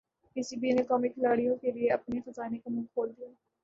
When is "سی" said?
0.47-0.55